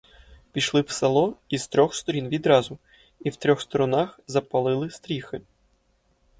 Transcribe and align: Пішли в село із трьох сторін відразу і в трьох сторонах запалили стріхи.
Пішли 0.51 0.81
в 0.81 0.89
село 0.89 1.37
із 1.49 1.67
трьох 1.67 1.95
сторін 1.95 2.27
відразу 2.29 2.79
і 3.21 3.29
в 3.29 3.35
трьох 3.35 3.61
сторонах 3.61 4.19
запалили 4.27 4.89
стріхи. 4.89 5.41